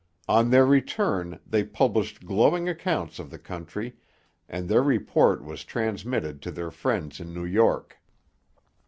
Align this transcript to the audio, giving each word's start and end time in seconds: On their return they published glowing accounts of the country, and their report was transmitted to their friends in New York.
On 0.27 0.49
their 0.49 0.65
return 0.65 1.39
they 1.45 1.63
published 1.63 2.25
glowing 2.25 2.67
accounts 2.67 3.19
of 3.19 3.29
the 3.29 3.37
country, 3.37 3.97
and 4.49 4.67
their 4.67 4.81
report 4.81 5.43
was 5.45 5.63
transmitted 5.63 6.41
to 6.41 6.49
their 6.49 6.71
friends 6.71 7.19
in 7.19 7.35
New 7.35 7.45
York. 7.45 7.99